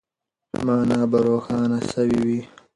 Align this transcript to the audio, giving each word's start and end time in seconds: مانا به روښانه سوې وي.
مانا 0.65 0.99
به 1.11 1.17
روښانه 1.27 1.79
سوې 1.91 2.17
وي. 2.25 2.39